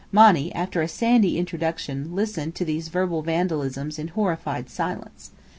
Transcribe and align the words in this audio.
Monny 0.11 0.51
(after 0.55 0.81
a 0.81 0.87
sandy 0.87 1.37
introduction) 1.37 2.15
listened 2.15 2.55
to 2.55 2.65
these 2.65 2.87
verbal 2.87 3.21
vandalisms 3.21 3.99
in 3.99 4.07
horrified 4.07 4.67
silence. 4.67 5.29